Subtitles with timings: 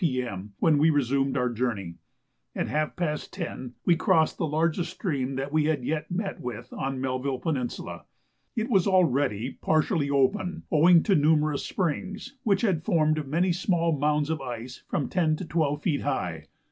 [0.01, 0.53] P.M.
[0.57, 1.99] when we resumed our journey.
[2.55, 6.73] At half past 10 we crossed the largest stream that we had yet met with
[6.73, 8.05] on Melville Peninsula.
[8.55, 14.31] It was already partially open, owing to numerous springs, which had formed many small mounds
[14.31, 16.47] of ice from ten to twelve feet high.